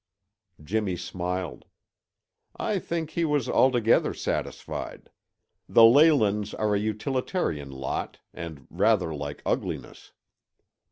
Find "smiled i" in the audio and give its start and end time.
0.95-2.79